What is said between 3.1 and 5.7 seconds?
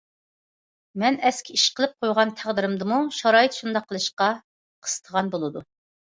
شارائىت شۇنداق قىلىشقا قىستىغان بولىدۇ.